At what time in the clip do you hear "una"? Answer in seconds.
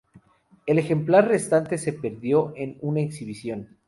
2.81-3.01